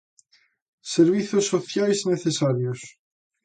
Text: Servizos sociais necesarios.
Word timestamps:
Servizos 0.93 1.45
sociais 1.53 1.99
necesarios. 2.11 2.79